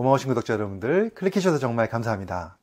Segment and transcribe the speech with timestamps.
[0.00, 2.56] 고마우신 구독자 여러분들 클릭해주셔서 정말 감사합니다.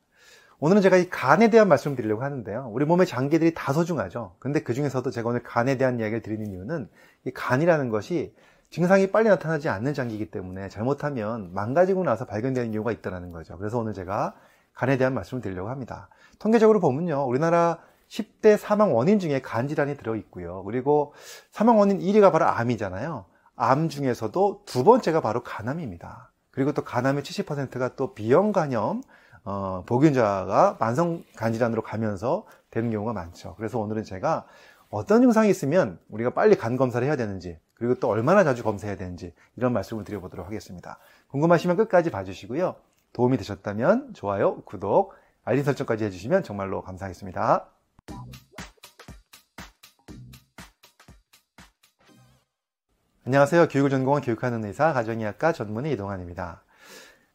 [0.58, 2.68] 오늘은 제가 이 간에 대한 말씀을 드리려고 하는데요.
[2.72, 4.34] 우리 몸의 장기들이 다 소중하죠.
[4.40, 6.88] 근데 그 중에서도 제가 오늘 간에 대한 이야기를 드리는 이유는
[7.26, 8.34] 이 간이라는 것이
[8.70, 13.56] 증상이 빨리 나타나지 않는 장기이기 때문에 잘못하면 망가지고 나서 발견되는 이유가 있다는 거죠.
[13.56, 14.34] 그래서 오늘 제가
[14.74, 16.08] 간에 대한 말씀을 드리려고 합니다.
[16.40, 17.24] 통계적으로 보면요.
[17.24, 17.78] 우리나라
[18.08, 20.64] 10대 사망 원인 중에 간 질환이 들어있고요.
[20.64, 21.14] 그리고
[21.52, 23.26] 사망 원인 1위가 바로 암이잖아요.
[23.54, 26.32] 암 중에서도 두 번째가 바로 간암입니다.
[26.58, 29.04] 그리고 또 간암의 70%가 또 B형 간염,
[29.44, 33.54] 어, 복균자가 만성 간질환으로 가면서 되는 경우가 많죠.
[33.54, 34.44] 그래서 오늘은 제가
[34.90, 39.34] 어떤 증상이 있으면 우리가 빨리 간 검사를 해야 되는지, 그리고 또 얼마나 자주 검사해야 되는지
[39.54, 40.98] 이런 말씀을 드려보도록 하겠습니다.
[41.28, 42.74] 궁금하시면 끝까지 봐주시고요.
[43.12, 45.14] 도움이 되셨다면 좋아요, 구독,
[45.44, 47.68] 알림 설정까지 해주시면 정말로 감사하겠습니다.
[53.28, 53.68] 안녕하세요.
[53.68, 56.62] 교육을 전공한 교육하는 의사, 가정의학과 전문의 이동환입니다.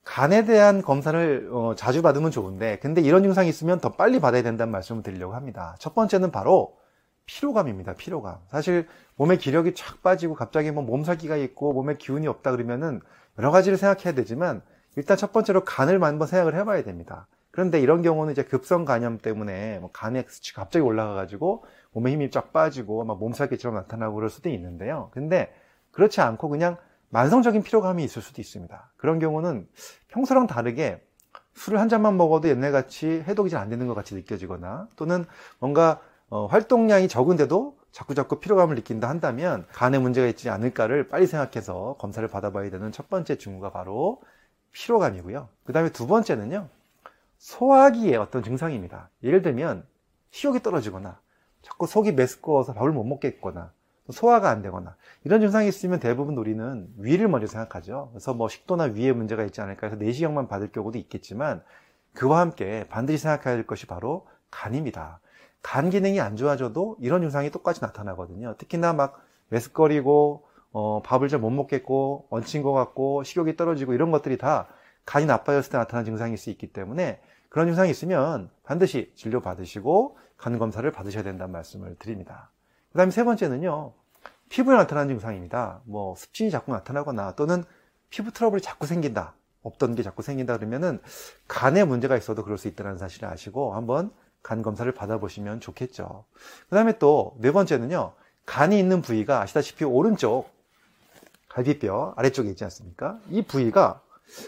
[0.03, 4.71] 간에 대한 검사를 어, 자주 받으면 좋은데, 근데 이런 증상이 있으면 더 빨리 받아야 된다는
[4.71, 5.75] 말씀을 드리려고 합니다.
[5.77, 6.79] 첫 번째는 바로
[7.27, 7.93] 피로감입니다.
[7.93, 8.39] 피로감.
[8.47, 12.99] 사실 몸의 기력이 쫙 빠지고 갑자기 뭐 몸살기가 있고 몸에 기운이 없다 그러면은
[13.37, 14.63] 여러 가지를 생각해야 되지만
[14.95, 17.27] 일단 첫 번째로 간을 한번 생각을 해봐야 됩니다.
[17.51, 22.51] 그런데 이런 경우는 이제 급성 간염 때문에 뭐 간의 수치가 갑자기 올라가가지고 몸에 힘이 쫙
[22.51, 25.11] 빠지고 막 몸살기처럼 나타나고 그럴 수도 있는데요.
[25.13, 25.53] 근데
[25.93, 26.77] 그렇지 않고 그냥
[27.09, 28.91] 만성적인 피로감이 있을 수도 있습니다.
[28.97, 29.67] 그런 경우는
[30.09, 31.01] 평소랑 다르게
[31.53, 35.25] 술을 한 잔만 먹어도 옛날같이 해독이 잘 안 되는 것 같이 느껴지거나 또는
[35.59, 42.27] 뭔가 어, 활동량이 적은데도 자꾸자꾸 피로감을 느낀다 한다면 간에 문제가 있지 않을까를 빨리 생각해서 검사를
[42.27, 44.19] 받아봐야 되는 첫 번째 증후가 바로
[44.71, 45.47] 피로감이고요.
[45.63, 46.67] 그 다음에 두 번째는요.
[47.37, 49.09] 소화기의 어떤 증상입니다.
[49.21, 49.85] 예를 들면
[50.31, 51.19] 식욕이 떨어지거나
[51.61, 53.71] 자꾸 속이 메스꺼워서 밥을 못 먹겠거나
[54.09, 58.09] 소화가 안 되거나 이런 증상이 있으면 대부분 우리는 위를 먼저 생각하죠.
[58.11, 61.63] 그래서 뭐 식도나 위에 문제가 있지 않을까 해서 내시경만 받을 경우도 있겠지만
[62.13, 65.19] 그와 함께 반드시 생각해야 될 것이 바로 간입니다.
[65.61, 68.55] 간 기능이 안 좋아져도 이런 증상이 똑같이 나타나거든요.
[68.57, 74.37] 특히나 막 메스꺼리고 어, 밥을 잘 못 먹겠고 얹힌 것 같고 식욕이 떨어지고 이런 것들이
[74.37, 74.67] 다
[75.05, 80.57] 간이 나빠졌을 때 나타나는 증상일 수 있기 때문에 그런 증상이 있으면 반드시 진료 받으시고 간
[80.57, 82.52] 검사를 받으셔야 된다는 말씀을 드립니다.
[82.93, 83.91] 그 다음에 세 번째는요,
[84.49, 85.81] 피부에 나타나는 증상입니다.
[85.85, 87.63] 뭐, 습진이 자꾸 나타나거나 또는
[88.09, 89.33] 피부 트러블이 자꾸 생긴다.
[89.63, 90.99] 없던 게 자꾸 생긴다 그러면은
[91.47, 94.11] 간에 문제가 있어도 그럴 수 있다는 사실을 아시고 한번
[94.43, 96.25] 간 검사를 받아보시면 좋겠죠.
[96.69, 98.13] 그 다음에 또 네 번째는요,
[98.45, 100.49] 간이 있는 부위가 아시다시피 오른쪽
[101.49, 103.19] 갈비뼈 아래쪽에 있지 않습니까?
[103.29, 104.01] 이 부위가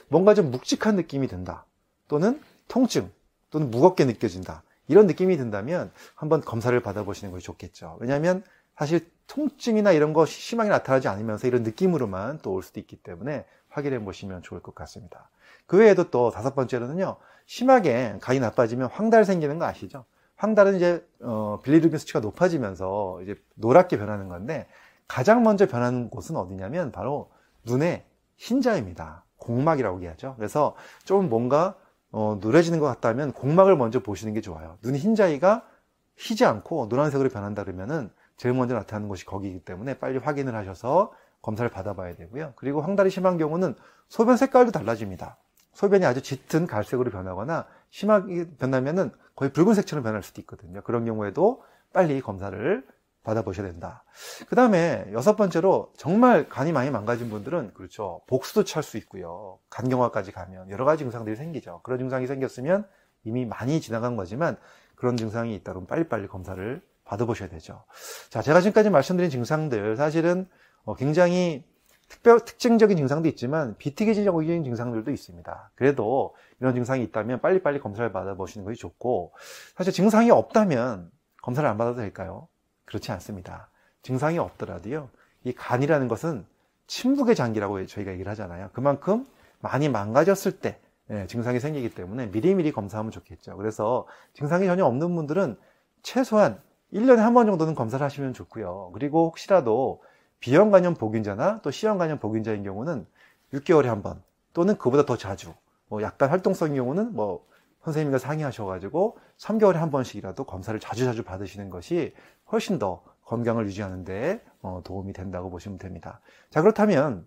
[0.09, 1.65] 뭔가 좀 묵직한 느낌이 든다.
[2.07, 3.09] 또는 통증,
[3.49, 4.63] 또는 무겁게 느껴진다.
[4.87, 7.97] 이런 느낌이 든다면 한번 검사를 받아보시는 것이 좋겠죠.
[7.99, 8.43] 왜냐하면
[8.77, 13.99] 사실 통증이나 이런 거 심하게 나타나지 않으면서 이런 느낌으로만 또 올 수도 있기 때문에 확인해
[14.03, 15.29] 보시면 좋을 것 같습니다.
[15.65, 20.05] 그 외에도 또 다섯 번째로는요, 심하게 간이 나빠지면 황달 생기는 거 아시죠?
[20.35, 24.67] 황달은 이제 어, 빌리루빈 수치가 높아지면서 이제 노랗게 변하는 건데
[25.07, 27.31] 가장 먼저 변하는 곳은 어디냐면 바로
[27.63, 28.03] 눈의
[28.37, 29.23] 흰자입니다.
[29.37, 30.35] 공막이라고 얘기하죠.
[30.37, 31.75] 그래서 좀 뭔가
[32.17, 34.77] 어, 누래지는 것 같다면 공막을 먼저 보시는 게 좋아요.
[34.81, 35.67] 눈이 흰자위가
[36.15, 41.11] 희지 않고 노란색으로 변한다 그러면은 제일 먼저 나타나는 곳이 거기이기 때문에 빨리 확인을 하셔서
[41.41, 42.53] 검사를 받아봐야 되고요.
[42.55, 43.75] 그리고 황달이 심한 경우는
[44.07, 45.35] 소변 색깔도 달라집니다.
[45.73, 50.79] 소변이 아주 짙은 갈색으로 변하거나 심하게 변하면은 거의 붉은색처럼 변할 수도 있거든요.
[50.83, 52.87] 그런 경우에도 빨리 검사를
[53.25, 54.03] 받아보셔야 된다.
[54.47, 58.21] 그 다음에 여섯 번째로 정말 간이 많이 망가진 분들은 그렇죠.
[58.27, 59.59] 복수도 찰 수 있고요.
[59.69, 61.81] 간경화까지 가면 여러 가지 증상들이 생기죠.
[61.83, 62.87] 그런 증상이 생겼으면
[63.23, 64.55] 이미 많이 지나간 거지만
[64.95, 67.83] 그런 증상이 있다 그러면 빨리빨리 검사를 받아보셔야 되죠.
[68.29, 70.47] 자, 제가 지금까지 말씀드린 증상들 사실은
[70.83, 71.65] 어, 굉장히
[72.07, 75.71] 특별, 특징적인 증상도 있지만 비특이적인 증상들도 있습니다.
[75.75, 79.33] 그래도 이런 증상이 있다면 빨리빨리 검사를 받아보시는 것이 좋고
[79.75, 81.11] 사실 증상이 없다면
[81.41, 82.47] 검사를 안 받아도 될까요?
[82.85, 83.69] 그렇지 않습니다.
[84.01, 85.09] 증상이 없더라도요.
[85.43, 86.45] 이 간이라는 것은
[86.87, 88.69] 침묵의 장기라고 저희가 얘기를 하잖아요.
[88.73, 89.25] 그만큼
[89.59, 90.79] 많이 망가졌을 때
[91.11, 93.57] 예, 증상이 생기기 때문에 미리미리 검사하면 좋겠죠.
[93.57, 95.57] 그래서 증상이 전혀 없는 분들은
[96.01, 96.59] 최소한
[96.93, 98.91] 1년에 한 번 정도는 검사를 하시면 좋고요.
[98.93, 100.01] 그리고 혹시라도
[100.39, 103.05] 비형 간염 보균자나 또 C형 간염 보균자인 경우는
[103.53, 104.21] 6개월에 한 번
[104.53, 105.53] 또는 그보다 더 자주
[105.87, 107.45] 뭐 약간 활동성인 경우는 뭐
[107.85, 112.13] 선생님과 상의하셔가지고 3개월에 한 번씩이라도 검사를 자주자주 받으시는 것이
[112.51, 116.19] 훨씬 더 건강을 유지하는데 어, 도움이 된다고 보시면 됩니다.
[116.49, 117.25] 자, 그렇다면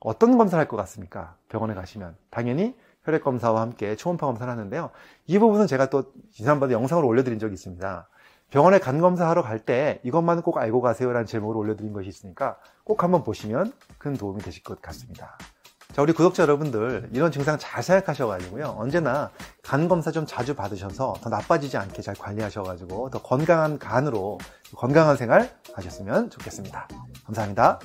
[0.00, 1.36] 어떤 검사를 할 것 같습니까?
[1.48, 2.16] 병원에 가시면.
[2.30, 2.74] 당연히
[3.04, 4.90] 혈액 검사와 함께 초음파 검사를 하는데요.
[5.26, 8.08] 이 부분은 제가 또 지난번에 영상을 올려드린 적이 있습니다.
[8.50, 13.22] 병원에 간 검사하러 갈 때 이것만은 꼭 알고 가세요라는 제목으로 올려드린 것이 있으니까 꼭 한번
[13.22, 15.36] 보시면 큰 도움이 되실 것 같습니다.
[15.92, 18.76] 자, 우리 구독자 여러분들 이런 증상 잘 생각하셔가지고요.
[18.78, 19.30] 언제나
[19.62, 24.38] 간 검사 좀 자주 받으셔서 더 나빠지지 않게 잘 관리하셔가지고 더 건강한 간으로
[24.76, 26.86] 건강한 생활 하셨으면 좋겠습니다.
[27.26, 27.80] 감사합니다.